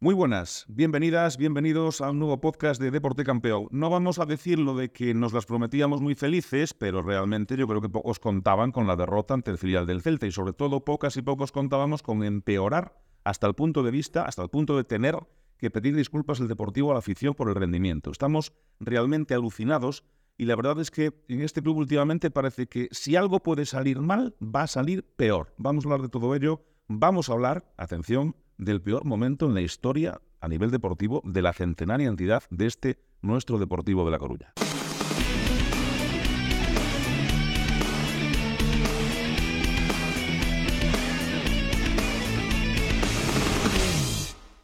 [0.00, 3.66] Muy buenas, bienvenidas, bienvenidos a un nuevo podcast de Deporte Campeón.
[3.72, 7.66] No vamos a decir lo de que nos las prometíamos muy felices, pero realmente yo
[7.66, 10.84] creo que pocos contaban con la derrota ante el filial del Celta y sobre todo
[10.84, 14.84] pocas y pocos contábamos con empeorar hasta el punto de vista, hasta el punto de
[14.84, 15.18] tener
[15.56, 18.12] que pedir disculpas el Deportivo a la afición por el rendimiento.
[18.12, 20.04] Estamos realmente alucinados
[20.36, 23.98] y la verdad es que en este club últimamente parece que si algo puede salir
[23.98, 25.52] mal, va a salir peor.
[25.56, 29.60] Vamos a hablar de todo ello, vamos a hablar, atención, del peor momento en la
[29.60, 34.52] historia a nivel deportivo de la centenaria entidad de este nuestro Deportivo de La Coruña.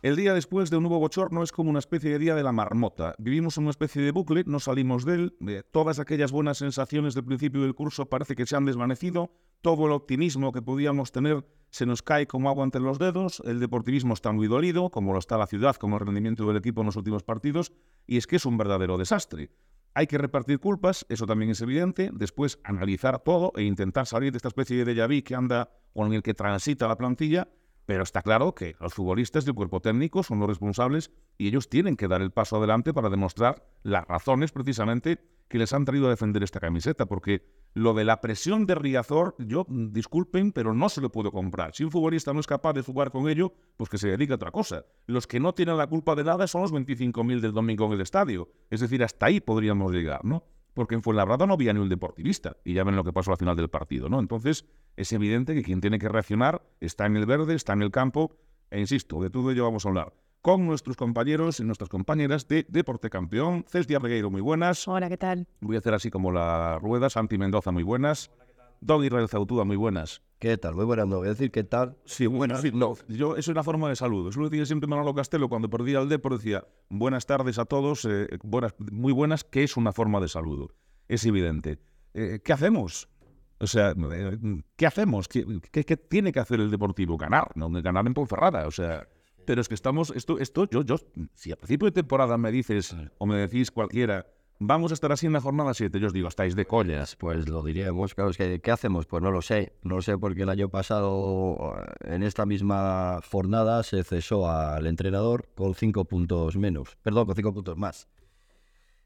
[0.04, 2.52] El día después de un nuevo bochorno es como una especie de día de la
[2.52, 3.14] marmota.
[3.16, 5.64] Vivimos en una especie de bucle, no salimos de él.
[5.72, 9.32] todas aquellas buenas sensaciones del principio del curso parece que se han desvanecido.
[9.62, 13.40] Todo el optimismo que podíamos tener se nos cae como agua entre los dedos.
[13.46, 16.82] El deportivismo está muy dolido, como lo está la ciudad, como el rendimiento del equipo
[16.82, 17.72] en los últimos partidos.
[18.06, 19.52] Y es que es un verdadero desastre.
[19.94, 22.10] Hay que repartir culpas, eso también es evidente.
[22.12, 26.04] Después analizar todo e intentar salir de esta especie de déjà vu que anda o
[26.04, 27.48] en el que transita la plantilla
[27.86, 31.96] pero está claro que los futbolistas del cuerpo técnico son los responsables y ellos tienen
[31.96, 35.18] que dar el paso adelante para demostrar las razones precisamente
[35.48, 39.34] que les han traído a defender esta camiseta, porque lo de la presión de Riazor,
[39.38, 41.74] yo, mm, disculpen, pero no se lo puedo comprar.
[41.74, 44.36] Si un futbolista no es capaz de jugar con ello, pues que se dedique a
[44.36, 44.84] otra cosa.
[45.06, 48.00] Los que no tienen la culpa de nada son los 25.000 del domingo en el
[48.00, 48.48] estadio.
[48.70, 50.44] Es decir, hasta ahí podríamos llegar, ¿no?
[50.74, 53.38] Porque en Fuenlabrada no había ni un deportivista, y ya ven lo que pasó al
[53.38, 54.20] final del partido, ¿no?
[54.20, 57.90] Entonces, es evidente que quien tiene que reaccionar está en el verde, está en el
[57.90, 58.36] campo,
[58.70, 60.12] e insisto, de todo ello vamos a hablar
[60.44, 63.64] con nuestros compañeros y nuestras compañeras de Deporte Campeón.
[63.66, 64.86] César Regueiro, muy buenas.
[64.86, 65.46] Hola, ¿qué tal?
[65.62, 67.08] Voy a hacer así como la rueda.
[67.08, 68.30] Santi Mendoza, muy buenas.
[68.84, 70.20] Don Israel Zautúa, muy buenas.
[70.38, 70.74] ¿Qué tal?
[70.74, 71.96] Muy buenas, no voy a decir qué tal.
[72.04, 72.62] Sí, buenas.
[72.74, 74.28] no, yo, eso es una forma de saludo.
[74.28, 78.04] Eso lo decía siempre Manolo Castelo cuando perdía el Depor, decía buenas tardes a todos,
[78.04, 80.74] eh, buenas, muy buenas, que es una forma de saludo.
[81.08, 81.78] Es evidente.
[82.12, 83.08] Eh, ¿Qué hacemos?
[83.58, 84.38] O sea, eh,
[84.76, 85.28] ¿qué hacemos?
[85.28, 87.16] ¿Qué, tiene que hacer el Deportivo?
[87.16, 88.66] Ganar, no ganar en Ponferrada.
[88.66, 89.08] O sea,
[89.46, 90.96] pero es que estamos, esto, esto, yo, yo,
[91.32, 94.26] si a principio de temporada me dices, o me decís cualquiera,
[94.60, 95.98] Vamos a estar así en la jornada 7.
[95.98, 97.16] Yo os digo, estáis de collas.
[97.16, 99.04] Pues lo diríamos, claro, es que ¿qué hacemos?
[99.04, 99.72] Pues no lo sé.
[99.82, 105.48] No lo sé porque el año pasado, en esta misma jornada, se cesó al entrenador
[105.56, 106.96] con cinco puntos menos.
[107.02, 108.08] Perdón, con cinco puntos más.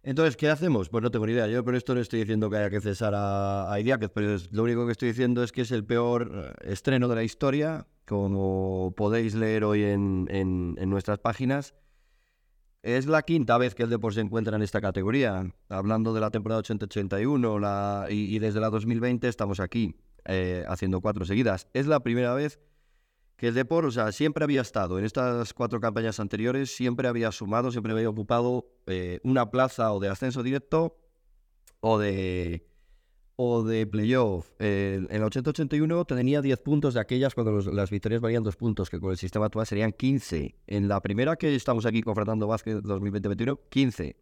[0.03, 0.91] Entonces, ¿qué hacemos?
[0.91, 1.49] Pues no tengo ni idea.
[1.49, 4.85] Yo por esto no estoy diciendo que haya que cesar a, a pero lo único
[4.85, 6.31] que estoy diciendo es que es el peor
[6.63, 11.75] eh, estreno de la historia, como podéis leer hoy en nuestras páginas.
[12.83, 15.53] Es la quinta vez que el Depor se encuentra en esta categoría.
[15.69, 21.67] Hablando de la temporada 80-81 y, desde la 2020 estamos aquí eh, haciendo cuatro seguidas.
[21.75, 22.61] Es la primera vez
[23.37, 27.33] que el Depor, o sea, siempre había estado en estas cuatro campañas anteriores, siempre había
[27.33, 30.97] sumado, siempre había ocupado eh, una plaza o de ascenso directo
[31.81, 32.69] o de
[33.41, 34.51] o de playoff.
[34.59, 38.99] en el 80-81 tenía 10 puntos de aquellas cuando las victorias valían 2 puntos, que
[38.99, 40.57] con el sistema actual serían 15.
[40.67, 44.17] En la primera que estamos aquí confrontando Vázquez 2020-21, 15.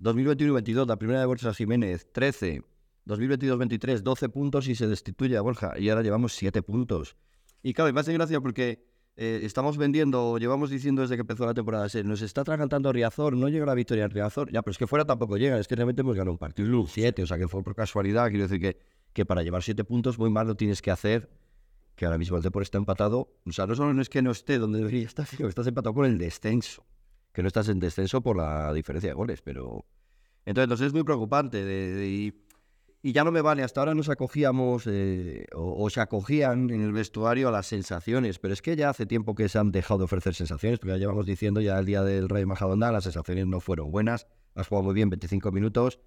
[0.00, 2.62] 2021-22, la primera de Borja Jiménez, 13.
[3.04, 5.78] 2022-23, 12 puntos y se destituye a Borja.
[5.78, 7.16] Y ahora llevamos 7 puntos.
[7.62, 8.87] Y claro, me hace gracia porque
[9.20, 13.36] eh, estamos vendiendo, llevamos diciendo desde que empezó la temporada, se nos está atragantando Riazor,
[13.36, 15.74] no llega la victoria en Riazor, ya, pero es que fuera tampoco llega, es que
[15.74, 18.78] realmente hemos ganado un partido, siete, o sea que fue por casualidad, quiero decir que,
[19.12, 21.28] que para llevar siete puntos muy mal lo tienes que hacer,
[21.96, 24.56] que ahora mismo el Depor está empatado, o sea, no solo es que no esté
[24.56, 26.86] donde debería estar, sino que estás empatado con el descenso,
[27.32, 29.84] que no estás en descenso por la diferencia de goles, pero...
[30.44, 32.34] Entonces, es muy preocupante de,
[33.02, 36.92] y ya no me vale, hasta ahora nos acogíamos eh, o, se acogían en el
[36.92, 40.04] vestuario a las sensaciones, pero es que ya hace tiempo que se han dejado de
[40.04, 43.60] ofrecer sensaciones, porque ya llevamos diciendo ya el día del Rey Majadonda las sensaciones no
[43.60, 46.00] fueron buenas, has jugado muy bien 25 minutos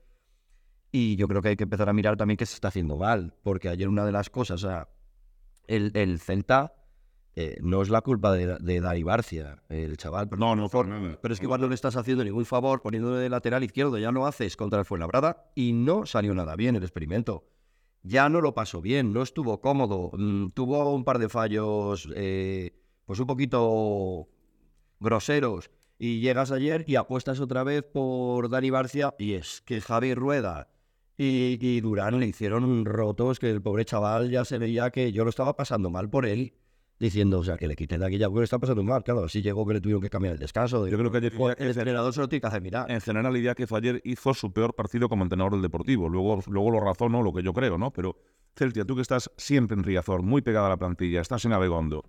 [0.91, 3.35] y yo creo que hay que empezar a mirar también qué se está haciendo mal,
[3.41, 4.89] porque ayer una de las cosas, o sea,
[5.67, 6.73] el, el Celta
[7.35, 10.27] eh, no es la culpa de, de Dari Barcia, el chaval.
[10.27, 11.17] Pero, no, no, por nada.
[11.21, 14.11] Pero es que igual no le estás haciendo ningún favor poniéndole de lateral izquierdo, ya
[14.11, 17.45] lo haces contra el Fuenlabrada y no salió nada bien el experimento.
[18.03, 22.71] Ya no lo pasó bien, no estuvo cómodo, mm, tuvo un par de fallos, eh,
[23.05, 24.27] pues un poquito
[24.99, 25.71] groseros.
[25.97, 30.67] Y llegas ayer y apuestas otra vez por Dani Barcia y es que Javi Rueda
[31.15, 35.23] y, y Durán le hicieron rotos que el pobre chaval ya se veía que yo
[35.23, 36.55] lo estaba pasando mal por él
[37.01, 39.03] diciendo, o sea, que le quiten de aquella porque está pasando mal.
[39.03, 40.87] Claro, así llegó que le tuvieron que cambiar el descanso.
[40.87, 42.89] Yo creo que ayer el entrenador se lo tiene que hacer mirar.
[42.91, 46.07] En general, idea que ayer hizo su peor partido como entrenador del Deportivo.
[46.07, 47.91] Luego, luego lo razono, lo que yo creo, ¿no?
[47.91, 48.17] Pero,
[48.55, 52.05] Celtia, tú que estás siempre en Riazor, muy pegada a la plantilla, estás en Abegondo,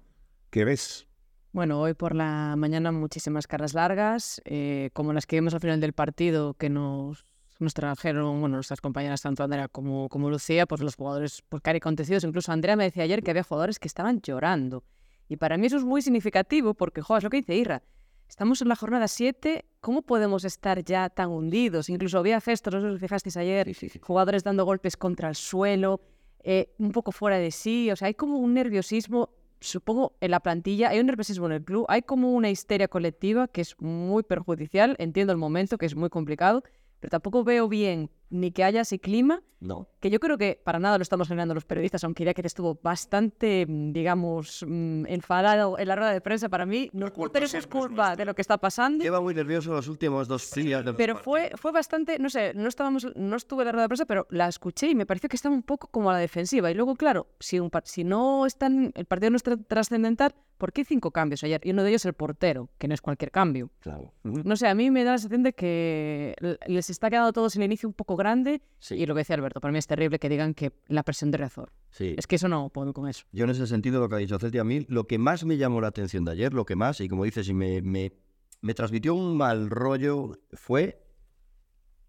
[0.50, 1.08] ¿qué ves?
[1.52, 5.80] Bueno, hoy por la mañana muchísimas caras largas, eh, como las que vimos al final
[5.80, 7.24] del partido, que nos,
[7.62, 11.78] nos trajeron, bueno, nuestras compañeras, tanto Andrea como, como Lucía, pues los jugadores, pues cari
[11.78, 12.24] acontecidos.
[12.24, 14.84] Incluso Andrea me decía ayer que había jugadores que estaban llorando.
[15.28, 17.82] Y para mí eso es muy significativo porque, joder, es lo que dice Irra.
[18.28, 21.90] Estamos en la jornada 7, ¿cómo podemos estar ya tan hundidos?
[21.90, 23.70] Incluso había gestos, no sé si os fijasteis ayer,
[24.00, 26.00] jugadores dando golpes contra el suelo,
[26.42, 29.30] eh, un poco fuera de sí, o sea, hay como un nerviosismo
[29.62, 33.48] supongo, en la plantilla hay un nerviosismo en el club, hay como una histeria colectiva
[33.48, 36.64] que es muy perjudicial, entiendo el momento, que es muy complicado,
[37.02, 39.86] pero tampoco veo bien ni que haya ese clima, No.
[40.00, 42.80] que yo creo que para nada lo estamos generando los periodistas, aunque diría que estuvo
[42.82, 47.58] bastante, mm, digamos, mm, enfadado en la rueda de prensa para mí, no, pero eso
[47.58, 49.04] es culpa de lo que está pasando.
[49.04, 50.84] Lleva muy nervioso los últimos dos días.
[50.84, 53.88] del Pero fue, fue bastante, no sé, no estábamos, no estuve en la rueda de
[53.88, 56.70] prensa, pero la escuché y me pareció que estaba un poco como a la defensiva.
[56.70, 60.72] Y luego, claro, si, un, si no están, el partido no es tra- trascendental, ¿por
[60.72, 61.60] qué cinco cambios ayer?
[61.64, 63.70] Y uno de ellos el portero, que no es cualquier cambio.
[63.80, 64.12] Claro.
[64.22, 66.34] No sé, a mí me da la sensación de que
[66.66, 68.62] les está quedando todos el inicio un poco grande.
[68.78, 68.94] Sí.
[68.94, 71.38] Y lo que decía Alberto, para mí es terrible que digan que la presión de
[71.38, 71.72] Reazor.
[71.90, 72.14] Sí.
[72.16, 73.24] Es que eso no puedo con eso.
[73.32, 75.56] Yo en ese sentido lo que ha dicho Celti a mí, lo que más me
[75.56, 78.12] llamó la atención de ayer, lo que más, y como dices, y me, me,
[78.60, 81.04] me transmitió un mal rollo, fue,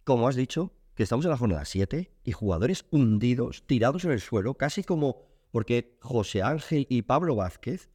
[0.03, 4.21] como has dicho, que estamos en la jornada 7 y jugadores hundidos, tirados en el
[4.21, 7.89] suelo, casi como, porque José Ángel y Pablo Vázquez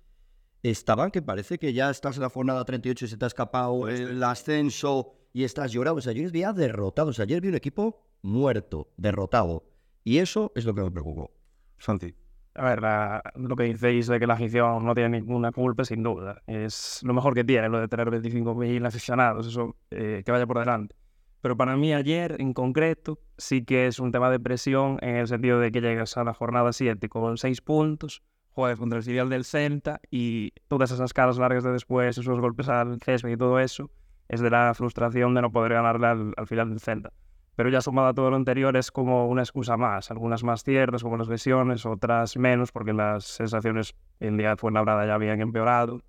[0.62, 3.88] estaban que parece que ya estás en la jornada 38 y se te ha escapado
[3.88, 5.98] el ascenso y estás llorando.
[5.98, 7.20] O sea, yo les veía derrotados.
[7.20, 9.64] Ayer vi un equipo muerto, derrotado.
[10.04, 11.30] Y eso es lo que me preocupó.
[11.78, 12.14] Santi.
[12.54, 16.02] A ver, la- lo que decís de que la afición no tiene ninguna culpa, sin
[16.02, 16.42] duda.
[16.46, 20.58] Es lo mejor que tiene, lo de tener 25.000 aficionados, eso eh, que vaya por
[20.58, 20.96] delante.
[21.40, 25.28] Pero para mí ayer, en concreto, sí que es un tema de presión en el
[25.28, 29.28] sentido de que llegas a la jornada 7 con 6 puntos, juegas contra el filial
[29.28, 33.60] del Celta y todas esas caras largas de después, esos golpes al césped y todo
[33.60, 33.88] eso,
[34.28, 37.12] es de la frustración de no poder ganarle al, al filial del Celta.
[37.58, 41.02] Pero ya sumado a todo lo anterior es como una excusa más, algunas más ciertas
[41.02, 46.00] como las lesiones, otras menos porque las sensaciones en día de Fuenlabrada ya habían empeorado.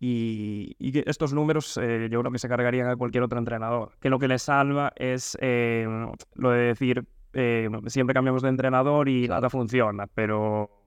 [0.00, 0.74] Y,
[1.08, 3.92] estos números eh, yo creo que se cargarían a cualquier otro entrenador.
[4.00, 5.86] Que lo que les salva es eh,
[6.34, 7.04] lo de decir,
[7.34, 10.83] eh, siempre cambiamos de entrenador y nada funciona, pero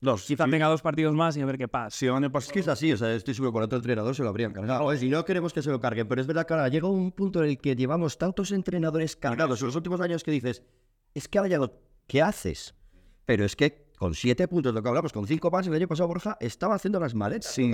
[0.00, 1.96] No, quizá si- tenga dos partidos más y a ver qué pasa.
[1.96, 4.14] si el año Es que es así, o sea, estoy seguro que con otro entrenador
[4.14, 4.94] se lo habrían cargado.
[4.96, 7.42] Si no queremos que se lo carguen, pero es verdad que ahora llega un punto
[7.44, 10.62] en el que llevamos tantos entrenadores cargados en los últimos años que dices,
[11.14, 11.72] es que ahora ya lo-
[12.06, 12.74] ¿qué haces?
[13.26, 16.08] Pero es que con siete puntos, lo que hablamos, con cinco más, el año pasado
[16.08, 17.52] Borja estaba haciendo las maletas.
[17.52, 17.70] Sí,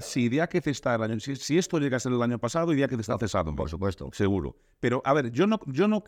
[0.00, 1.18] si Diáquez está el año...
[1.18, 3.56] Si, si esto llega a ser el año pasado, Diáquez está cesado.
[3.56, 4.10] Por supuesto.
[4.12, 4.54] Seguro.
[4.80, 6.04] Pero, a ver, yo no, yo no,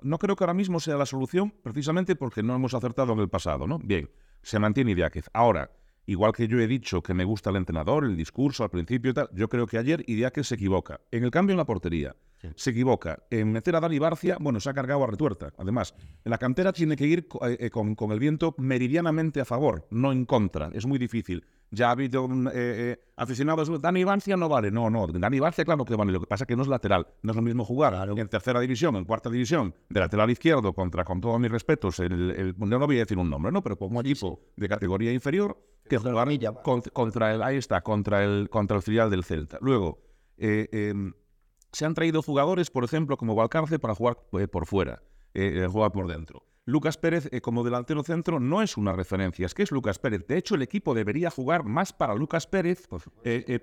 [0.00, 3.28] no creo que ahora mismo sea la solución, precisamente porque no hemos acertado en el
[3.28, 3.78] pasado, ¿no?
[3.78, 4.08] Bien,
[4.42, 5.30] se mantiene Idiáquez.
[5.32, 5.70] Ahora,
[6.06, 9.14] igual que yo he dicho que me gusta el entrenador, el discurso al principio y
[9.14, 11.00] tal, yo creo que ayer Idiáquez se equivoca.
[11.10, 12.48] En el cambio en la portería, Sí.
[12.56, 13.22] se equivoca.
[13.30, 15.52] En meter a Dani Barcia, bueno, se ha cargado a retuerta.
[15.58, 15.94] Además,
[16.24, 20.10] en la cantera tiene que ir eh, con, con el viento meridianamente a favor, no
[20.12, 20.68] en contra.
[20.74, 21.44] Es muy difícil.
[21.70, 24.70] Ya ha habido eh, eh, aficionados, Dani Barcia no vale.
[24.70, 26.12] No, no, Dani Barcia claro que vale.
[26.12, 27.06] Lo que pasa es que no es lateral.
[27.22, 31.04] No es lo mismo jugar en tercera división, en cuarta división, de lateral izquierdo contra,
[31.04, 33.62] con todos mis respetos, el, el- no voy a decir un nombre, ¿no?
[33.62, 35.56] Pero como equipo de categoría inferior,
[35.88, 36.52] que Contra jugar Villa.
[36.52, 39.58] con- contra el, ahí está, contra el, contra el filial del Celta.
[39.62, 39.98] Luego,
[40.36, 41.12] eh, em,
[41.72, 45.02] se han traído jugadores, por ejemplo, como Valcarce, para jugar eh, por fuera,
[45.34, 46.44] eh, eh, jugar por dentro.
[46.64, 50.26] Lucas Pérez, eh, como delantero centro, no es una referencia, es que es Lucas Pérez.
[50.28, 52.86] De hecho, el equipo debería jugar más para Lucas Pérez,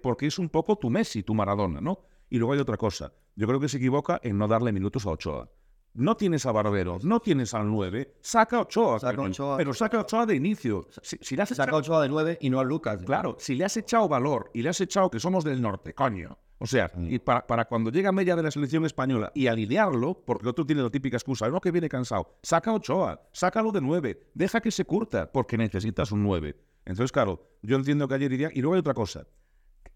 [0.04, 2.00] porque es un poco tu Messi, tu Maradona, ¿no?
[2.30, 3.14] Y luego hay otra cosa.
[3.36, 5.50] Yo creo que se equivoca en no darle minutos a Ochoa.
[5.96, 9.58] No tienes a Barbero, no tienes al 9, saca a Ochoa, Saca coño, Ochoa.
[9.58, 10.88] pero saca a Ochoa de inicio.
[11.02, 13.02] Si, si le has Saca echado- Ochoa de nueve y no a Lucas.
[13.04, 16.38] Claro, si le has echado valor y le has echado que somos del norte, coño.
[16.60, 17.12] O sea, Mm.
[17.14, 20.84] y para, para cuando llega media de la selección española y alinearlo, porque otro tiene
[20.84, 24.70] la típica excusa, no que viene cansado, saca a Ochoa, sácalo de nueve, deja que
[24.72, 26.56] se curta, porque necesitas un nueve.
[26.86, 28.50] Entonces, claro, yo entiendo que ayer iría.
[28.54, 29.26] Y luego hay otra cosa.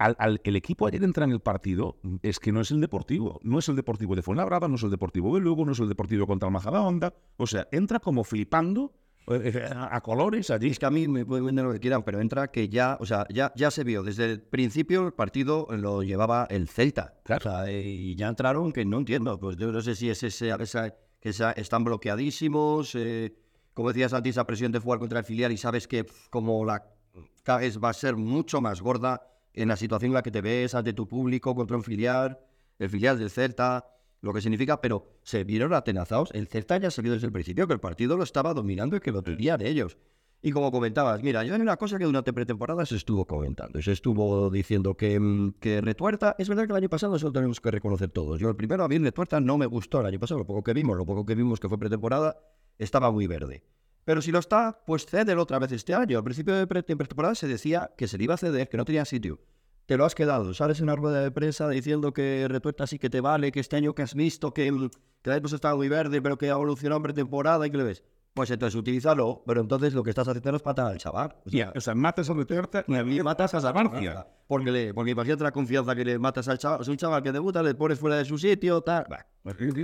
[0.03, 3.39] Al, al- el equipo ayer entra en el partido, es que no es el Deportivo.
[3.43, 5.87] No es el Deportivo de Fuenlabrada, no es el Deportivo de Lugo, no es el
[5.87, 7.13] Deportivo contra el Majadahonda.
[7.37, 8.93] O sea, entra como flipando
[9.27, 10.67] eh, eh, a, a colores allí.
[10.67, 13.05] Es que a mí me pueden vender lo que quieran, pero entra que ya, o
[13.05, 14.03] sea, ya, ya se vio.
[14.03, 17.13] Desde el principio el partido lo llevaba el Celta.
[17.23, 17.39] Claro.
[17.49, 19.39] O sea, y ya entraron que no entiendo.
[19.39, 22.95] Pues yo no sé si es ese, esa- que esa- están bloqueadísimos.
[22.95, 23.33] eh,
[23.73, 26.63] como decías antes, esa presión de jugar contra el filial y sabes que pf, como
[26.65, 26.83] la
[27.43, 29.21] cagues va a ser mucho más gorda
[29.53, 32.39] en la situación en la que te ves ante tu público contra un filial,
[32.79, 33.87] el filial del Celta,
[34.21, 36.29] lo que significa, pero se vieron atenazados.
[36.33, 39.11] El Celta ya vio desde el principio que el partido lo estaba dominando y que
[39.11, 39.97] lo tenían ellos.
[40.45, 43.81] Y como comentabas, mira, yo hay una cosa que durante pretemporada se estuvo comentando.
[43.81, 47.31] Se estuvo diciendo que, mm, que Retuerta, es verdad que el año pasado eso lo
[47.31, 48.41] tenemos que reconocer todos.
[48.41, 50.73] Yo el primero a mí Retuerta no me gustó el año pasado, lo poco que
[50.73, 52.37] vimos, lo poco que vimos que fue pretemporada,
[52.77, 53.63] estaba muy verde.
[54.05, 56.17] Pero si lo está, pues cédelo otra vez este año.
[56.17, 58.77] Al principio de pre- de pretemporada se decía que se le iba a ceder, que
[58.77, 59.39] no tenía sitio.
[59.85, 60.53] Te lo has quedado.
[60.53, 63.75] Sales en una rueda de prensa diciendo que Retuerta sí que te vale, que este
[63.75, 64.65] año que has visto, que,
[65.21, 67.83] que la hemos estado muy verde, pero que ha evolucionado en pretemporada y que le
[67.83, 68.03] ves.
[68.33, 71.35] Pues entonces utilízalo, pero entonces lo que estás haciendo es matar al chaval.
[71.45, 74.25] O sea, Ya, o sea, matas a Retuerta y matas a Zabarcia.
[74.47, 76.81] porque, le, porque imagínate la confianza que le matas al chaval.
[76.81, 79.05] Es un chaval que debuta, le pones fuera de su sitio, tal.
[79.07, 79.27] Bah,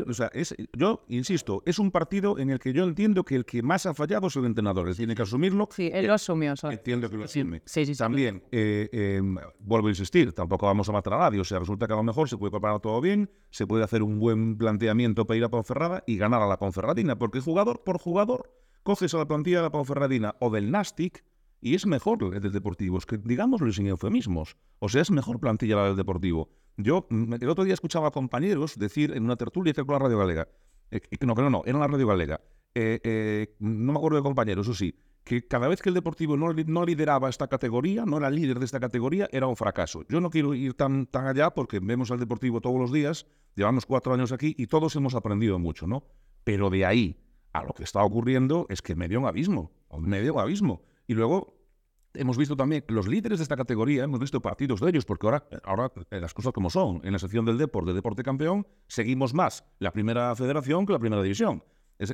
[0.07, 3.45] O sea, es, yo insisto, es un partido en el que yo entiendo que el
[3.45, 4.87] que más ha fallado es el entrenador.
[4.87, 5.67] Él tiene que asumirlo.
[5.71, 6.55] Sí, él lo asumió.
[6.55, 6.77] ¿sabes?
[6.77, 7.61] Entiendo que lo asume.
[7.65, 7.99] Sí, sí, sí.
[7.99, 9.21] También, eh, eh,
[9.59, 11.41] vuelvo a insistir, tampoco vamos a matar a nadie.
[11.41, 14.01] O sea, resulta que a lo mejor se puede preparar todo bien, se puede hacer
[14.01, 17.99] un buen planteamiento para ir a Ponferrada y ganar a la Ponferradina, porque jugador por
[17.99, 18.49] jugador
[18.83, 21.25] coges a la plantilla de la Ponferradina o del Nastic
[21.61, 22.97] y es mejor el del Deportivo.
[22.97, 24.55] Es que digámoslo sin eufemismos.
[24.79, 26.49] O sea, es mejor plantilla la del Deportivo.
[26.79, 29.99] Yo mm, el otro día escuchaba a compañeros decir en una tertulia que con la
[29.99, 30.47] Radio Galega,
[30.91, 32.39] eh, no, que no, no, era la Radio Galega,
[32.73, 34.95] eh, eh, no me acuerdo de compañeros, eso sí,
[35.25, 38.79] que cada vez que el Deportivo no lideraba esta categoría, no era líder de esta
[38.79, 40.05] categoría, era un fracaso.
[40.07, 43.85] Yo no quiero ir tan, tan allá porque vemos al Deportivo todos los días, llevamos
[43.85, 46.03] cuatro años aquí y todos hemos aprendido mucho, ¿no?
[46.45, 47.19] Pero de ahí
[47.51, 50.81] a lo que está ocurriendo es que medio un abismo, medio un abismo.
[51.07, 51.58] Y luego
[52.13, 55.47] hemos visto también los líderes de esta categoría, hemos visto partidos de ellos, porque ahora,
[55.63, 57.01] ahora eh, las cosas como son.
[57.03, 60.99] En la sección del deporte, de deporte campeón, seguimos más la primera federación que la
[60.99, 61.63] primera división.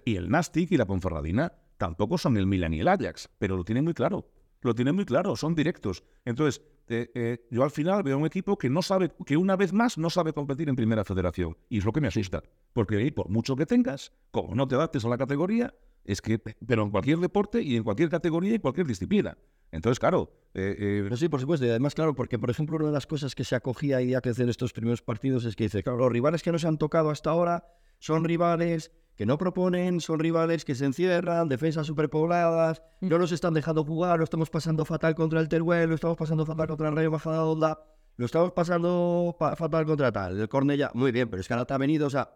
[0.03, 3.63] Y el Nastic y la Ponferradina tampoco son el Milan y el Ajax, pero lo
[3.63, 4.27] tienen muy claro.
[4.61, 6.03] Lo tienen muy claro, son directos.
[6.23, 9.73] Entonces, eh, eh, yo al final veo un equipo que no sabe, que una vez
[9.73, 11.55] más no sabe competir en primera federación.
[11.69, 12.41] Y es lo que me asusta.
[12.73, 15.73] Porque por mucho que tengas, como no te adaptes a la categoría,
[16.03, 19.37] es que, pero en cualquier deporte y en cualquier categoría y cualquier disciplina.
[19.75, 21.65] Entonces, claro, eh, eh, Pero sí, por supuesto.
[21.65, 24.21] Y además, claro, porque, por ejemplo, una de las cosas que se acogía y a
[24.21, 27.09] crecer estos primeros partidos es que dice, claro, los rivales que no se han tocado
[27.09, 27.65] hasta ahora
[27.99, 33.53] son rivales que no proponen, son rivales que se encierran, defensas superpobladas, no nos están
[33.53, 36.95] dejando jugar, lo estamos pasando fatal contra el Teruel, lo estamos pasando fatal contra el
[36.95, 37.79] Rayo Majadahonda,
[38.17, 41.65] lo estamos pasando pa- fatal contra tal, el Cornella, muy bien, pero es que ahora
[41.65, 42.29] te ha venido, o sea,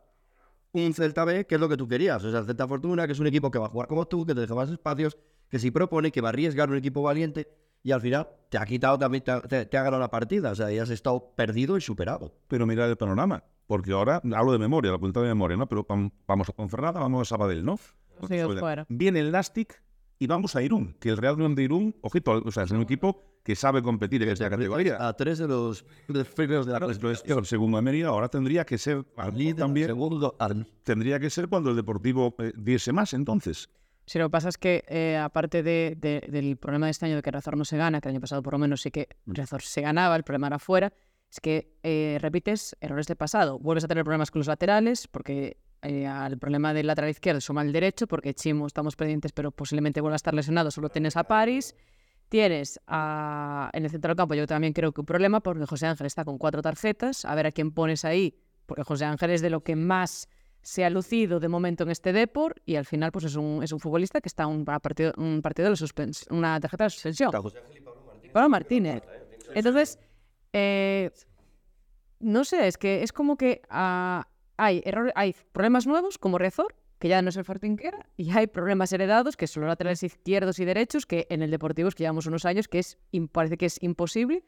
[0.74, 2.24] un Celta B, que es lo que tú querías.
[2.24, 4.26] O sea, el Celta Fortuna, que es un equipo que va a jugar como tú,
[4.26, 5.18] que te deja más espacios,
[5.50, 7.48] que si propone, que va a arriesgar un equipo valiente,
[7.82, 10.52] y al final te ha quitado también, te, ha- te- te ha ganado la partida.
[10.52, 12.34] O sea, ya has estado perdido y superado.
[12.48, 13.44] pero mira el panorama.
[13.68, 15.68] Porque ahora hablo de memoria, la punta de memoria, ¿no?
[15.68, 17.78] Pero vam- vamos a Ponferrada, vamos a Sabadell, ¿no?
[18.28, 18.86] Sí, fuera.
[18.90, 19.82] Viene el Nastic
[20.20, 22.82] y vamos a Irún, que el Real Unión de Irún, ojito, o sea, es un
[22.82, 24.98] equipo que sabe competir en esta categoría.
[25.08, 25.84] A tres de los,
[26.36, 29.88] primeros de la Claro, entonces, el segundo Mérida ahora tendría que ser al líder también
[29.88, 33.70] segundo, al- tendría que ser cuando el Deportivo eh, diese más entonces.
[34.06, 37.16] Sí, lo que pasa es que, eh, aparte de- de- del problema de este año
[37.16, 39.08] de que Razor no se gana, que el año pasado por lo menos sí que
[39.26, 40.92] Razor se ganaba, el problema era fuera,
[41.32, 43.58] es que eh, repites errores del pasado.
[43.60, 47.62] Vuelves a tener problemas con los laterales, porque eh, al problema del lateral izquierdo suma
[47.62, 51.24] el derecho, porque Chimo estamos pendientes, pero posiblemente vuelva a estar lesionado, solo tienes a
[51.24, 51.76] Paris.
[52.30, 55.88] Tienes a, en el centro del campo, yo también creo que un problema, porque José
[55.88, 58.36] Ángel está con cuatro tarjetas, a ver a quién pones ahí,
[58.68, 60.30] porque José Ángel es de lo que más
[60.62, 63.72] se ha lucido de momento en este Depor y al final pues es un, es
[63.72, 67.32] un futbolista que está un a partido, un partido de suspens una tarjeta de suspensión.
[68.34, 69.02] Pablo Martínez.
[69.56, 69.98] Entonces,
[70.54, 71.10] eh,
[72.20, 74.28] no sé, es que es como que ah,
[74.60, 78.06] hay errores, hay problemas nuevos como Rezor, que ya no es el Fortín que era,
[78.18, 81.88] y hay problemas heredados, que son los laterales izquierdos y derechos, que en el Deportivo
[81.88, 82.98] es que llevamos unos años que es
[83.32, 84.44] parece que es imposible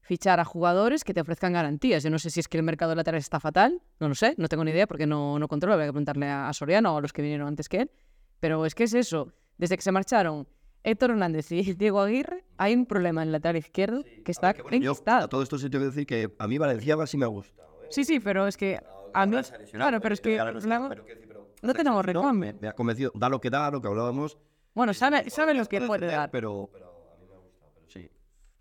[0.00, 2.04] fichar a jugadores que te ofrezcan garantías.
[2.04, 4.34] Yo no sé si es que el mercado de laterales está fatal, no lo sé,
[4.38, 6.98] no tengo ni idea porque no, no controlo, habría que preguntarle a, a Soriano o
[6.98, 7.90] a los que vinieron antes que él,
[8.38, 10.46] pero es que es eso, desde que se marcharon
[10.84, 14.62] Héctor Hernández y Diego Aguirre, hay un problema en el lateral izquierdo que está Que,
[14.62, 17.24] bueno, yo, a todo esto sí tengo que decir que a mí Valenciaga sí me
[17.24, 17.68] ha gustado.
[17.82, 17.88] ¿eh?
[17.90, 18.80] Sí, sí, pero es que
[19.12, 19.36] a mí,
[19.72, 22.54] claro, pero es que no tenemos me, recambio.
[22.60, 24.38] me ha convencido, da lo que da, lo que hablábamos.
[24.74, 26.30] Bueno, sabe, sabe lo que Puede puede ceder, dar.
[26.30, 27.36] Pero, a mí me
[27.74, 28.10] pero sí.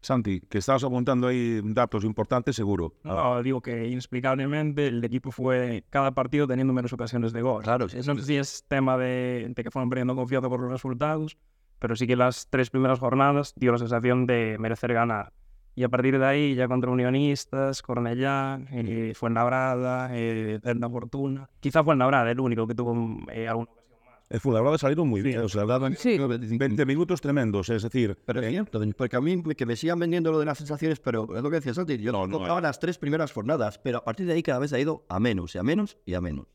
[0.01, 2.95] Santi, que estabas apuntando ahí datos importantes, seguro.
[3.03, 7.63] No, digo que inexplicablemente el equipo fue cada partido teniendo menos ocasiones de gol.
[7.63, 10.71] Claro, sí, no sé si es tema de, de que fueron perdiendo confianza por los
[10.71, 11.37] resultados,
[11.79, 15.33] pero sí que las tres primeras jornadas dio la sensación de merecer ganar.
[15.75, 21.49] Y a partir de ahí, ya contra Unionistas, Cornellá, eh, Fuenlabrada, eh, Fortuna.
[21.59, 22.95] Quizá Fuenlabrada el único que tuvo
[23.29, 24.19] eh, alguna ocasión más.
[24.29, 25.65] El Fuenlabrada salieron muy bien, o sea,
[25.97, 26.17] Sí.
[26.17, 30.31] 20 minutos tremendos, es decir, Pero es cierto, porque a mí que me sigan vendiendo
[30.31, 32.61] lo de las sensaciones, pero es lo que decía Santi, yo No, no, eh.
[32.61, 35.55] las tres primeras jornadas, pero a partir de ahí cada vez ha ido a menos,
[35.55, 36.45] y a menos, y a menos.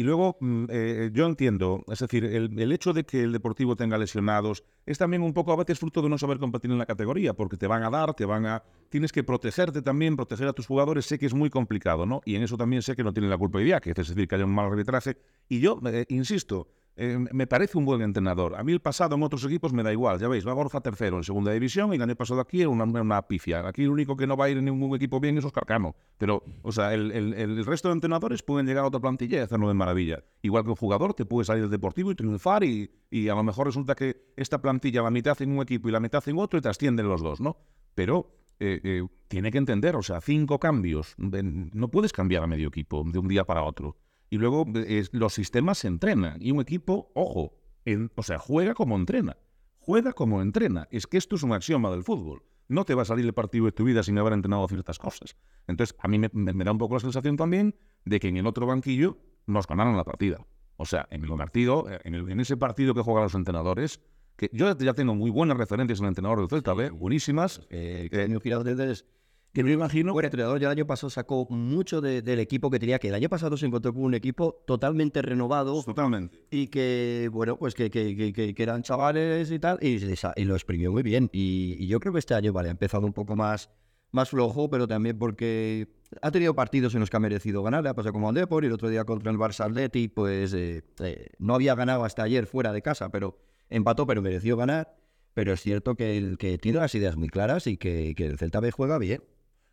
[0.00, 3.76] Y luego, mm, eh, yo entiendo, es decir, el, el hecho de que el Deportivo
[3.76, 6.86] tenga lesionados es también un poco a veces fruto de no saber competir en la
[6.86, 8.62] categoría, porque te van a dar, te van a...
[8.88, 12.22] Tienes que protegerte también, proteger a tus jugadores, sé que es muy complicado, ¿no?
[12.24, 14.46] Y en eso también sé que no tiene la culpa Idiáquez, es decir, que haya
[14.46, 15.18] un mal arbitraje.
[15.50, 16.68] Y yo, eh, insisto,
[17.02, 18.54] eh, me parece un buen entrenador.
[18.56, 21.16] A mí el pasado en otros equipos me da igual, ya veis, va Borja tercero
[21.16, 23.66] en segunda división y el año pasado aquí era una, una pifia.
[23.66, 25.96] Aquí el único que no va a ir en ningún equipo bien es Oscar Cano.
[26.18, 29.68] Pero, o sea, el, el- resto de entrenadores pueden llegar a otra plantilla y hacerlo
[29.68, 30.22] de maravilla.
[30.42, 33.42] Igual que un jugador te puede salir del deportivo y triunfar y, y a lo
[33.42, 36.58] mejor resulta que esta plantilla la mitad en un equipo y la mitad en otro
[36.58, 37.56] y te ascienden los dos, ¿no?
[37.94, 41.14] Pero eh, eh, tiene que entender, o sea, cinco cambios.
[41.16, 43.96] No puedes cambiar a medio equipo de un día para otro.
[44.30, 46.38] Y luego eh, es- los sistemas se entrenan.
[46.40, 47.52] Y un equipo, ojo,
[47.84, 49.36] en- o sea, juega como entrena.
[49.78, 50.86] Juega como entrena.
[50.90, 52.42] Es que esto es un axioma del fútbol.
[52.68, 55.36] No te va a salir el partido de tu vida sin haber entrenado ciertas cosas.
[55.66, 56.28] Entonces, a mí me,
[56.64, 60.04] da un poco la sensación también de que en el otro banquillo nos ganaron la
[60.04, 60.46] partida.
[60.76, 64.00] O sea, en el partido, eh, en, el- en ese partido que juegan los entrenadores,
[64.36, 66.90] que yo ya tengo muy buenas referencias en el entrenador del Celta, ¿ve?
[66.90, 67.60] buenísimas.
[67.70, 69.19] Eh, Eh,
[69.52, 72.70] que me imagino que el entrenador ya el año pasado sacó mucho de- del equipo
[72.70, 76.46] que tenía, que el año pasado se encontró con un equipo totalmente renovado Totalmente.
[76.50, 79.98] y que, bueno, pues que, que, que- eran chavales y tal, y,
[80.44, 81.28] lo exprimió muy bien.
[81.32, 83.70] Y, y yo creo que este año, vale, ha empezado un poco más,
[84.12, 85.88] más flojo, pero también porque
[86.22, 88.62] ha tenido partidos en los que ha merecido ganar, le ha pasado como al Depor,
[88.64, 92.22] y el otro día contra el Barça Atleti, pues eh, eh, no había ganado hasta
[92.22, 93.38] ayer fuera de casa, pero
[93.68, 94.96] empató, pero mereció ganar.
[95.32, 98.36] Pero es cierto que, el, que tiene las ideas muy claras y que, que el
[98.36, 99.22] Celta B juega bien.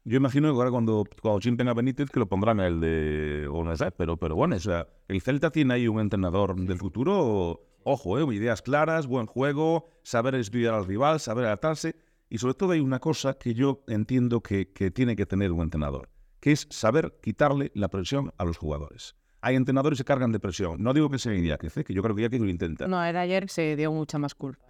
[0.04, 3.48] Yo imagino que ahora cuando, cuando chimpen a Benítez que lo pondrán el de...
[3.51, 6.77] O no sé, pero, pero bueno, o sea, el Celta tiene ahí un entrenador del
[6.77, 11.96] futuro, ojo, eh, ideas claras, buen juego, saber estudiar al rival, saber adaptarse.
[12.30, 15.62] Y sobre todo hay una cosa que yo entiendo que, que tiene que tener un
[15.62, 19.16] entrenador, que es saber quitarle la presión a los jugadores.
[19.42, 20.82] Hay entrenadores que cargan de presión.
[20.82, 21.84] No digo que sea Iñaki, ¿eh?
[21.84, 22.88] que yo creo que Iñaki lo intenta.
[22.88, 24.66] No, era ayer se dio mucha más culpa.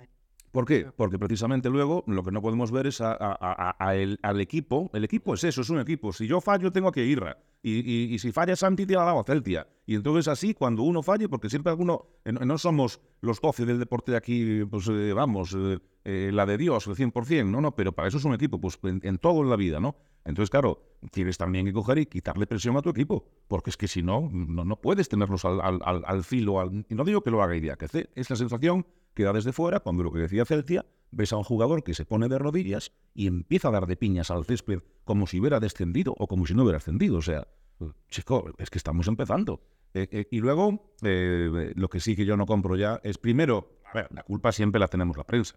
[0.51, 0.87] ¿Por qué?
[0.95, 4.39] Porque precisamente luego lo que no podemos ver es a, a- a- a el- al
[4.39, 4.89] equipo.
[4.93, 6.13] El equipo es eso, es un equipo.
[6.13, 7.37] Si yo fallo, tengo que irra.
[7.61, 9.67] Y, y- y si falla Santi, tiene la a Celtia.
[9.85, 12.05] Y entonces así, cuando uno falle, porque siempre alguno...
[12.25, 16.45] eh, No somos los 12 del deporte de aquí, pues eh, vamos, eh, eh, la
[16.45, 19.17] de Dios, el 100%, no, no, pero para eso es un equipo, pues en, en
[19.17, 19.97] todo en la vida, ¿no?
[20.23, 23.87] Entonces, claro, tienes también que coger y quitarle presión a tu equipo, porque es que
[23.87, 26.59] si no, no, no puedes tenerlos al, al, al- filo.
[26.61, 28.85] al- y no digo que lo haga idea, que es la sensación
[29.17, 32.05] que da desde fuera cuando lo que decía Celtia, ves a un jugador que se
[32.05, 36.13] pone de rodillas y empieza a dar de piñas al césped como si hubiera descendido
[36.19, 37.17] o como si no hubiera ascendido.
[37.17, 37.47] O sea,
[38.09, 39.59] chico, es que estamos empezando.
[39.95, 43.79] Eh, eh, y luego, eh, lo que sí que yo no compro ya es, primero,
[43.91, 45.55] a ver, la culpa siempre la tenemos la prensa.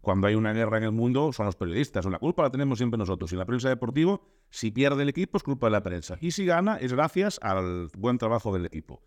[0.00, 2.96] Cuando hay una guerra en el mundo son los periodistas, la culpa la tenemos siempre
[2.96, 3.32] nosotros.
[3.32, 6.16] Y la prensa deportiva, si pierde el equipo es culpa de la prensa.
[6.20, 9.02] Y si gana es gracias al buen trabajo del equipo.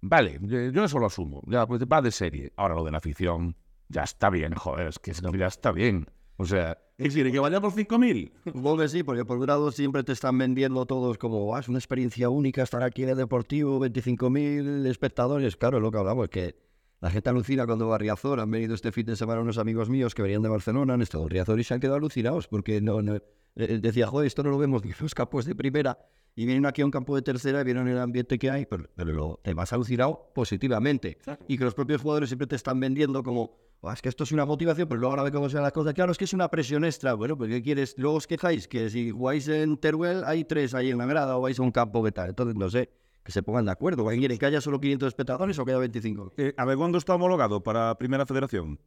[0.00, 2.52] Vale, yo eso lo asumo, ya pues va de serie.
[2.56, 3.56] Ahora lo de la afición,
[3.88, 6.06] ya está bien, joder, es que ya está bien.
[6.38, 7.32] O sea, ¿qué quiere?
[7.32, 8.30] ¿Que vaya por 5.000?
[8.44, 11.68] Supongo que sí, porque por un lado siempre te están vendiendo todos como "Ah, es
[11.68, 15.56] una experiencia única estar aquí en el Deportivo, 25.000 espectadores.
[15.56, 16.65] Claro, es lo que hablamos, es que
[17.00, 18.40] la gente alucina cuando va a Riazor.
[18.40, 21.24] Han venido este fin de semana unos amigos míos que venían de Barcelona, han estado
[21.24, 23.16] en Riazor y se han quedado alucinados porque no, no-
[23.58, 25.98] eh, decía, joder, esto no lo vemos ni en los campos de primera
[26.34, 28.84] y vienen aquí a un campo de tercera y vieron el ambiente que hay, pero,
[28.94, 31.16] pero lo, te vas alucinado positivamente.
[31.48, 34.32] Y que los propios jugadores siempre te están vendiendo como, "Ah, es que esto es
[34.32, 35.94] una motivación, pero luego ahora ve cómo sean las cosas.
[35.94, 37.14] Claro, es que es una presión extra.
[37.14, 37.94] Bueno, pues ¿qué quieres?
[37.96, 41.40] Luego os quejáis que si jugáis en Teruel hay tres ahí en la grada o
[41.40, 42.28] vais a un campo que tal.
[42.30, 42.90] Entonces, no sé,
[43.26, 44.06] que se pongan de acuerdo.
[44.06, 46.32] ¿Quieren que haya solo 500 espectadores o que haya 25?
[46.36, 48.78] Eh, a ver, ¿cuándo está homologado para Primera Federación?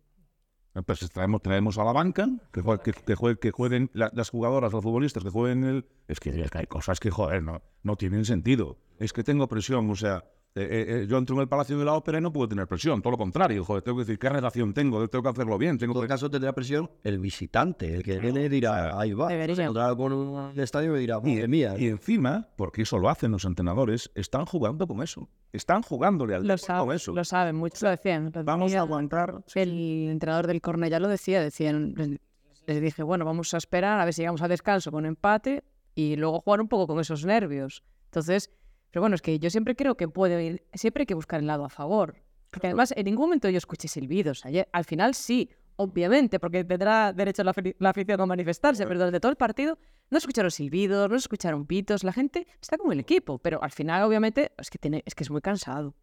[0.75, 4.10] Eh, Pues traemos, traemos a la banca, que, jue- que, que jue- que jueguen la-
[4.13, 5.86] las jugadoras, los futbolistas que jueguen el...
[6.08, 8.78] Es que, es que hay cosas que, joder, no, no tienen sentido.
[8.97, 10.23] Es que tengo presión, o sea,
[10.56, 12.68] eh, eh, eh, yo entro en el Palacio de la Ópera y no puedo tener
[12.68, 15.72] presión, todo lo contrario, joder, tengo que decir qué relación tengo, tengo que hacerlo bien,
[15.72, 16.08] En tengo todo que...
[16.10, 19.32] caso tendrá presión el visitante, el que viene dirá, ahí va.
[19.34, 21.76] Encontrará con un estadio y dirá, madre mía.
[21.78, 25.30] Y encima, porque eso lo hacen los entrenadores, están jugando con eso.
[25.54, 27.14] Están jugándole al Lo deporte con saben, eso.
[27.14, 28.32] lo saben, muchos lo decían.
[28.34, 29.44] lo Vamos decía a aguantar.
[29.56, 32.20] El entrenador del Cornellá lo decía, decían, les-
[32.68, 35.64] les dije, bueno, vamos a esperar a ver si llegamos al descanso con empate
[35.96, 37.84] y luego jugar un poco con esos nervios.
[38.06, 38.52] Entonces,
[38.91, 41.47] pero bueno, es que yo siempre creo que puede ir, siempre hay que buscar el
[41.47, 42.15] lado a favor.
[42.49, 44.45] Porque además en ningún momento yo escuché silbidos.
[44.45, 49.19] Ayer, al final sí, obviamente, porque tendrá derecho la, la afición a manifestarse, pero durante
[49.19, 49.78] todo el partido
[50.10, 54.04] no escucharon silbidos, no escucharon pitos, la gente está con el equipo, pero al final
[54.04, 55.93] obviamente es que, tiene, es, que es muy cansado.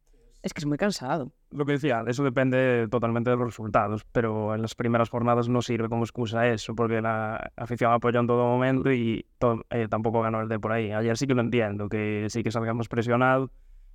[0.47, 1.33] Es que es muy cansado.
[1.51, 5.61] Lo que decía, eso depende totalmente de los resultados, pero en las primeras jornadas no
[5.61, 10.23] sirve como excusa eso, porque la afición apoyó en todo momento y to- eh, tampoco
[10.23, 10.93] ganó el de por ahí.
[10.93, 13.51] Ayer sí que lo entiendo, que sí que salgamos presionados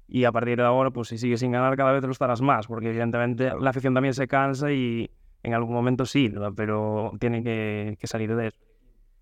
[0.09, 2.67] y a partir de ahora, pues si sigues sin ganar, cada vez lo estarás más,
[2.67, 5.09] porque evidentemente la afición también se cansa y
[5.43, 8.57] en algún momento sí, pero tiene que, que salir de eso.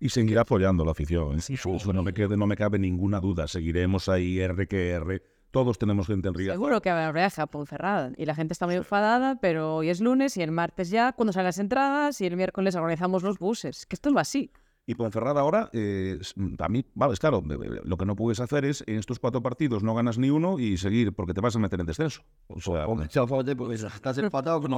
[0.00, 1.36] Y seguirá apoyando la afición.
[1.36, 1.40] ¿eh?
[1.42, 1.54] Sí,
[1.94, 3.46] no, me quede, no me cabe ninguna duda.
[3.46, 5.22] Seguiremos ahí R que R.
[5.50, 6.54] Todos tenemos gente en Riazor.
[6.54, 8.12] Seguro que habrá a Ponferrada.
[8.16, 11.32] Y la gente está muy enfadada, pero hoy es lunes y el martes ya, cuando
[11.32, 13.84] salen las entradas, y el miércoles organizamos los buses.
[13.86, 14.52] Que esto va así.
[14.86, 16.18] Y Ponferrada ahora, eh,
[16.58, 17.42] a mí, vale, es claro,
[17.84, 20.78] lo que no puedes hacer es en estos cuatro partidos no ganas ni uno y
[20.78, 22.22] seguir porque te vas a meter en descenso.
[22.48, 24.70] O sea, pues, estás empatado con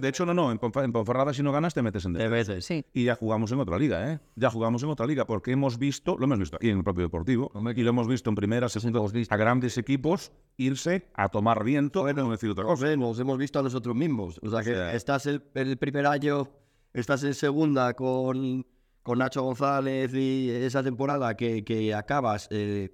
[0.00, 2.60] De hecho, no, no, en, Ponferrada si no ganas te metes en descenso.
[2.60, 2.84] Sí.
[2.92, 4.18] Y ya jugamos en otra liga, ¿eh?
[4.34, 7.04] Ya jugamos en otra liga porque hemos visto, lo hemos visto aquí en el propio
[7.04, 12.02] Deportivo, y lo hemos visto en primera, segunda, a grandes equipos irse a tomar viento,
[12.02, 12.96] bueno, no decir otra cosa.
[12.96, 14.40] Nos hemos visto a nosotros mismos.
[14.42, 15.42] O sea, que estás el
[15.78, 16.48] primer año,
[16.92, 18.66] estás en segunda con
[19.02, 22.90] con Nacho González y esa temporada que, que acabas, eh,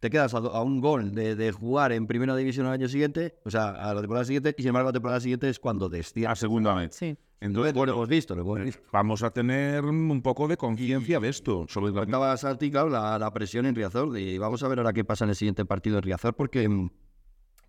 [0.00, 3.50] te quedas a, un gol de, de, jugar en primera división al año siguiente, o
[3.50, 6.32] sea, a la temporada siguiente, y sin embargo la temporada siguiente es cuando desciendes.
[6.32, 6.94] A segunda vez.
[6.94, 7.16] Sí.
[7.40, 8.82] Entonces, bueno, hemos visto, lo hemos visto.
[8.92, 11.64] Vamos a tener un poco de conciencia de esto.
[11.68, 12.36] Sobre la...
[12.36, 14.16] Santi, claro, la, la, presión en Riazor.
[14.18, 16.68] Y vamos a ver ahora qué pasa en el siguiente partido en Riazor, porque...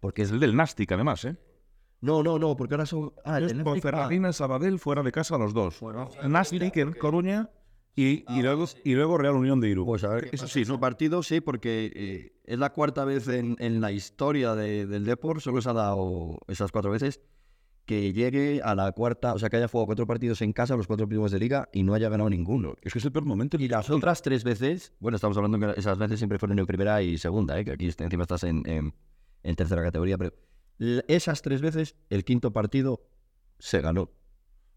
[0.02, 1.38] Porque es el del Nástic, además, ¿eh?
[2.02, 3.14] No, no, no, porque ahora son...
[3.24, 5.80] Ah, el Ponferradina, Sabadell, fuera de casa los dos.
[5.80, 7.50] Bueno, Nástic en Coruña
[7.96, 9.86] y, y, luego, y luego Real Unión de Irún.
[9.86, 13.56] Pues a ver, eso sí, su partido sí, porque eh, es la cuarta vez en,
[13.60, 17.22] en la historia de, del Deport, solo se ha dado esas cuatro veces,
[17.86, 20.88] que llegue a la cuarta, o sea, que haya jugado cuatro partidos en casa, los
[20.88, 22.76] cuatro primeros de liga, y no haya ganado ninguno.
[22.82, 23.58] Es que es el peor momento.
[23.60, 27.02] Y las otras tres veces, bueno, estamos hablando que esas veces siempre fueron en primera
[27.02, 27.66] y segunda, ¿eh?
[27.66, 28.94] que aquí encima estás en, en,
[29.44, 30.34] en tercera categoría, pero
[31.08, 33.02] esas tres veces, el quinto partido
[33.60, 34.10] se ganó.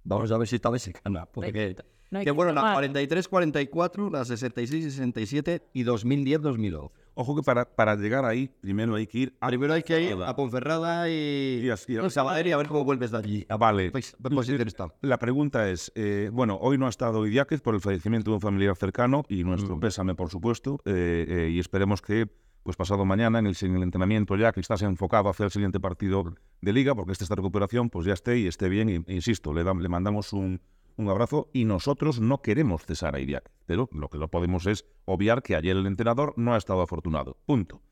[0.03, 1.77] Vamos a ver si esta vez se gana, porque
[2.23, 6.91] que, bueno, la 43-44, la 66-67 y 2010-2011.
[7.17, 9.47] Ojo que para, para llegar ahí, primero hay que ir a...
[9.47, 13.19] Primero hay que ir a Ponferrada y, y, a, y a ver cómo vuelves de
[13.19, 13.47] allí.
[13.49, 13.93] Ah, vale.
[13.93, 18.31] Pues, pues, la pregunta es, eh, bueno, hoy no ha estado Idiáquez por el fallecimiento
[18.31, 19.81] de un familiar cercano y nuestro mm.
[19.81, 22.29] pésame, por supuesto, eh, eh, y esperemos que
[22.65, 25.79] pues pasado mañana en el, en el, entrenamiento ya que estás enfocado hacia el siguiente
[25.81, 29.53] partido de liga, porque esta, esta recuperación pues ya esté y esté bien, y, insisto,
[29.53, 30.61] le, le mandamos un,
[30.97, 34.85] un abrazo y nosotros no queremos cesar a Iriak, pero lo que no podemos es
[35.05, 37.37] obviar que ayer el entrenador no ha estado afortunado.
[37.47, 37.83] Punto.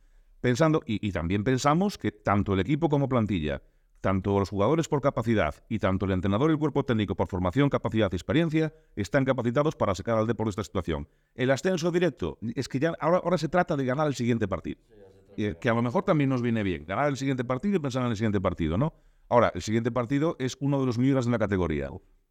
[0.40, 3.62] Pensando, y, también pensamos que tanto el equipo como plantilla,
[4.00, 7.68] tanto los jugadores por capacidad y tanto el entrenador y el cuerpo técnico por formación,
[7.68, 11.08] capacidad y experiencia están capacitados para sacar al deporte de esta situación.
[11.36, 14.80] El ascenso directo es que ya ahora, ahora se trata de ganar el siguiente partido.
[15.36, 18.10] que a lo mejor también nos viene bien, ganar el siguiente partido y pensar en
[18.10, 18.94] el siguiente partido, ¿no?
[19.28, 21.88] Ahora, el siguiente partido es uno de los mejores de la categoría.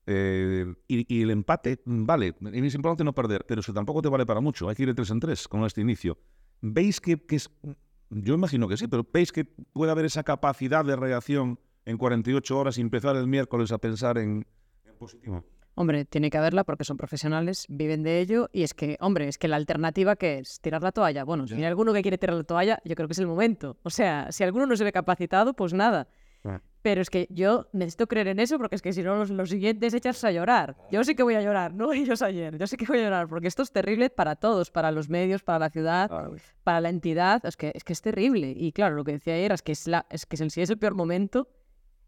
[0.08, 4.42] Eh, y, el empate, vale, es importante no perder, pero eso tampoco te vale para
[4.42, 4.68] mucho.
[4.68, 6.18] Hay que ir de tres en tres con este inicio.
[6.62, 7.50] ¿Veis que, es.?
[8.10, 12.60] Yo imagino que sí, pero ¿veis que puede haber esa capacidad de reacción en 48
[12.60, 14.46] horas y empezar el miércoles a pensar en,
[15.00, 15.46] positivo?
[15.76, 19.38] Hombre, tiene que haberla porque son profesionales, viven de ello y es que, hombre, es
[19.38, 21.24] que la alternativa que es tirar la toalla.
[21.24, 23.78] Bueno, si hay alguno que quiere tirar la toalla, yo creo que es el momento.
[23.84, 26.10] O sea, si alguno no se ve capacitado, pues nada.
[26.44, 26.62] Ah.
[26.82, 29.94] Pero es que yo necesito creer en eso porque es que si no, los, siguientes
[29.94, 30.76] echas a llorar.
[30.92, 32.58] Yo sí que voy a llorar, no ellos ayer.
[32.58, 35.44] Yo sí que voy a llorar porque esto es terrible para todos, para los medios,
[35.44, 36.10] para la ciudad,
[36.64, 37.46] para la entidad.
[37.46, 38.54] Es que, es que es terrible.
[38.56, 40.78] Y claro, lo que decía ayer es que, es la, es que si es el
[40.78, 41.48] peor momento,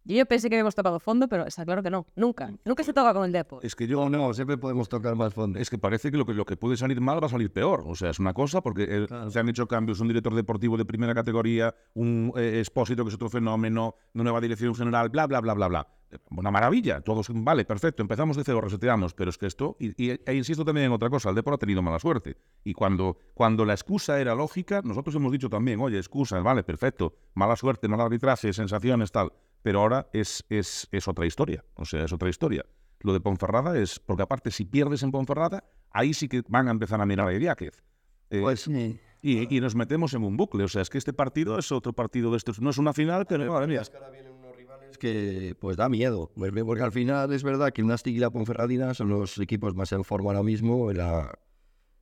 [0.06, 2.06] yo pensé que habíamos tocado fondo, pero está claro que no.
[2.16, 2.52] Nunca.
[2.66, 3.66] Nunca se toca con el Depor.
[3.66, 5.60] Es que yo no, siempre podemos tocar más fondo.
[5.60, 7.84] Es que parece que lo que, lo que puede salir mal va a salir peor.
[7.86, 10.00] O sea, es una cosa porque se han hecho cambios.
[10.02, 14.42] Un director deportivo de primera categoría, un eh, expósito que es otro fenómeno, una nueva
[14.42, 15.88] dirección general, bla, bla, bla, bla, bla.
[16.32, 17.02] Una maravilla.
[17.02, 18.02] Todos, vale, perfecto.
[18.02, 19.14] Empezamos de cero, reseteamos.
[19.14, 21.82] Pero es que esto, y, e insisto también en otra cosa, el Depor ha tenido
[21.82, 22.36] mala suerte.
[22.66, 27.16] Y cuando, cuando la excusa era lógica, nosotros hemos dicho también, oye, excusa, vale, perfecto,
[27.34, 29.32] mala suerte, mal arbitraje, sensaciones, tal
[29.64, 31.64] pero ahora es, es, es otra historia.
[31.76, 32.66] O sea, es otra historia.
[33.00, 36.72] Lo de Ponferrada es, porque aparte, si pierdes en Ponferrada, ahí sí que van a
[36.72, 37.82] empezar a mirar a Idiáquez.
[38.30, 38.68] Eh, pues.
[38.68, 40.66] Y, y, nos metemos en un bucle.
[40.66, 42.60] O sea, es que este partido es otro partido de estos.
[42.62, 43.82] No es una final, pero madre mía.
[43.94, 46.30] ahora vienen unos rivales que pues da miedo.
[46.36, 49.94] Pues porque al final es verdad que Nastic y la Ponferradina son los equipos más
[49.94, 50.92] en forma ahora mismo.
[50.92, 51.40] La,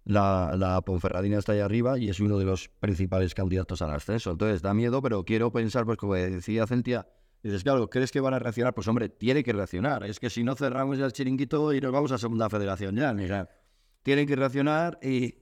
[0.03, 4.31] la, la Ponferradina está ahí arriba y es uno de los principales candidatos al ascenso.
[4.31, 7.07] Entonces da miedo, pero quiero pensar, pues como decía Centia,
[7.43, 8.73] dices, claro, ¿crees que van a reaccionar?
[8.73, 10.03] Pues hombre, tiene que reaccionar.
[10.03, 13.11] Es que si no cerramos ya el chiringuito y nos vamos a segunda federación ya.
[13.11, 13.47] O
[14.03, 15.35] tienen que reaccionar y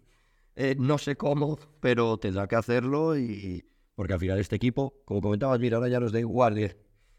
[0.56, 3.64] eh, no sé cómo, pero tendrá que hacerlo y
[3.96, 6.58] porque al final este equipo, como comentabas, mira, ahora ya nos da igual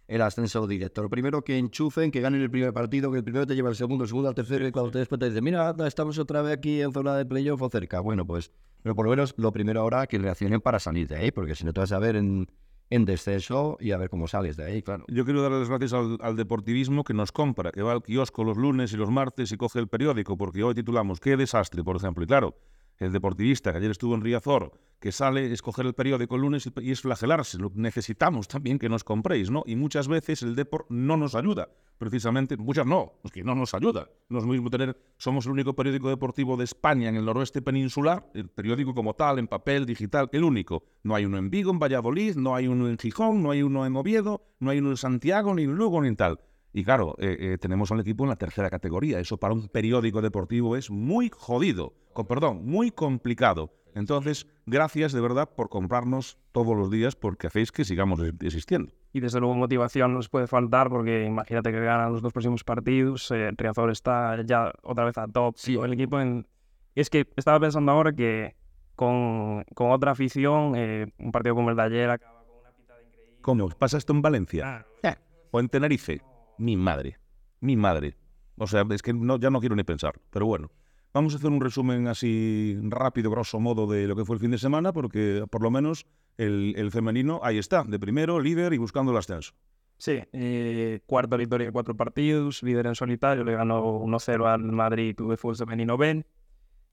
[0.09, 1.03] el ascenso directo.
[1.03, 3.77] Lo primero que enchufen, que ganen el primer partido, que el primero te lleva el
[3.77, 6.57] segundo, el segundo al tercero, y cuando te después te dicen, mira, estamos otra vez
[6.57, 8.01] aquí en zona de playoff o cerca.
[8.01, 8.51] Bueno, pues,
[8.83, 11.65] pero por lo menos lo primero ahora que reaccionen para salir de ahí, porque si
[11.65, 12.47] no te vas a ver en,
[12.91, 15.05] en descenso y a ver cómo sales de ahí, claro.
[15.09, 18.45] Yo quiero darle las gracias al, al, deportivismo que nos compra, que va al kiosco
[18.45, 21.97] los lunes y los martes y coge el periódico, porque hoy titulamos Qué desastre, por
[21.97, 22.25] ejemplo.
[22.25, 22.57] Y claro,
[22.99, 26.91] el deportivista que ayer estuvo en Riazor, que sale, escoger el periódico el lunes y,
[26.91, 27.59] es flagelarse.
[27.75, 29.63] Necesitamos también que nos compréis, ¿no?
[29.67, 33.73] Y muchas veces el Deport no nos ayuda, precisamente, muchas no, es que no nos
[33.73, 34.11] ayuda.
[34.29, 38.31] No es mismo tener, somos el único periódico deportivo de España en el noroeste peninsular,
[38.35, 40.85] el periódico como tal, en papel, digital, el único.
[41.03, 43.87] No hay uno en Vigo, en Valladolid, no hay uno en Gijón, no hay uno
[43.87, 46.41] en Oviedo, no hay uno en Santiago, ni en Lugo, ni en tal.
[46.73, 49.19] Y claro, eh, eh, tenemos al equipo en la tercera categoría.
[49.19, 53.73] Eso para un periódico deportivo es muy jodido, con perdón, muy complicado.
[53.95, 58.93] Entonces, gracias de verdad por comprarnos todos los días porque hacéis que sigamos existiendo.
[59.13, 63.31] Y desde luego motivación nos puede faltar porque imagínate que ganan los dos próximos partidos,
[63.31, 65.55] eh, Riazor está ya otra vez a top.
[65.57, 65.77] Sí.
[65.77, 66.47] El equipo en...
[66.95, 68.57] Es que estaba pensando ahora que
[68.95, 73.01] con, con otra afición, eh, un partido como el de ayer acaba con una pitada
[73.03, 73.39] increíble.
[73.41, 73.69] ¿Cómo?
[73.71, 74.87] ¿Pasa esto en Valencia?
[75.01, 75.21] Claro.
[75.53, 76.23] ¿O en Tenerife?
[76.59, 77.19] Mi madre,
[77.61, 78.17] mi madre.
[78.57, 80.71] O sea, es que no, ya no quiero ni pensar, pero bueno.
[81.13, 84.53] Vamos a hacer un resumen así rápido, grosso modo, de lo que fue el fin
[84.53, 88.79] de semana, porque por lo menos el, el femenino ahí está, de primero, líder y
[88.79, 89.53] buscando el ascenso.
[89.99, 95.15] Sí, eh, cuarta victoria en cuatro partidos, líder en solitario, le ganó 1-0 al Madrid
[95.15, 96.25] de Fútbol Femenino Ben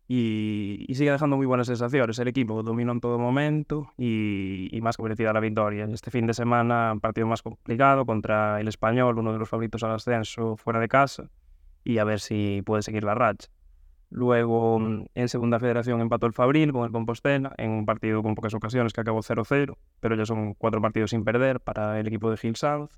[0.10, 2.20] y, y, sigue dejando muy buenas sensaciones.
[2.20, 5.86] El equipo dominó en todo momento y, y más merecida la victoria.
[5.86, 9.84] Este fin de semana, un partido más complicado contra el Español, uno de los favoritos
[9.84, 11.30] al ascenso fuera de casa,
[11.86, 13.50] y a ver si puede seguir la racha.
[14.10, 14.80] Luego,
[15.14, 18.94] en segunda federación empató el Fabril con el Compostela, en un partido con pocas ocasiones
[18.94, 22.56] que acabó 0-0, pero ya son cuatro partidos sin perder para el equipo de Gil
[22.56, 22.92] South.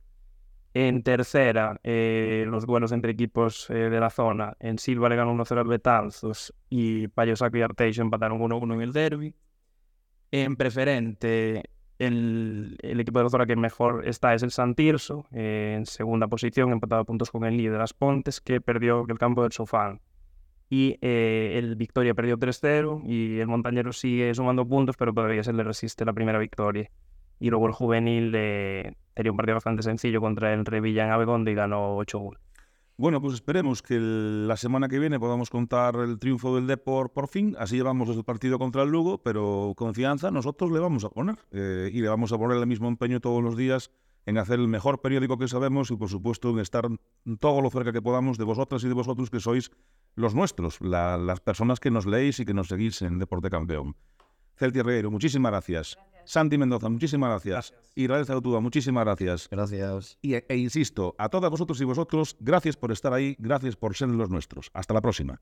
[0.75, 4.55] En tercera, eh, los duelos entre equipos eh, de la zona.
[4.59, 8.93] En Silva le ganó 1-0 al Betanzos y Payosaco y Arteixo empataron 1-1 en el
[8.93, 9.35] derby.
[10.29, 11.63] En preferente,
[11.97, 16.27] el, el, equipo de la zona que mejor está es el Santirso, eh, en segunda
[16.27, 20.01] posición, empatado a puntos con el líder Las Pontes, que perdió el campo del Sofán.
[20.69, 25.51] Y eh, el Victoria perdió 3-0 y el Montañero sigue sumando puntos, pero todavía se
[25.51, 26.89] le resiste la primera victoria.
[27.39, 31.49] Y luego el Juvenil eh, tenía un partido bastante sencillo contra el Revilla en Abegondo
[31.49, 32.38] y ganó 8-1.
[32.99, 37.29] Bueno, pues esperemos que la semana que viene podamos contar el triunfo del Depor por
[37.29, 37.55] fin.
[37.58, 41.38] Así llevamos el partido contra el Lugo, pero confianza nosotros le vamos a poner.
[41.51, 43.89] Eh, y le vamos a poner el mismo empeño todos los días
[44.25, 46.89] en hacer el mejor periódico que sabemos y, por supuesto, en estar
[47.39, 49.71] todo lo cerca que podamos de vosotras y de vosotros que sois
[50.19, 53.95] los nuestros, la, las personas que nos leéis y que nos seguís en Deporte Campeón.
[54.58, 55.95] Celtia Regueiro, muchísimas gracias.
[55.95, 56.32] gracias.
[56.32, 57.71] Santi Mendoza, muchísimas gracias.
[57.71, 57.91] gracias.
[57.95, 59.47] Israel Zautuba, muchísimas gracias.
[59.49, 60.17] Gracias.
[60.21, 64.10] Y, e insisto, a todas vosotros y vosotros, gracias por estar ahí, gracias por ser
[64.10, 64.69] los nuestros.
[64.73, 65.39] Hasta la próxima.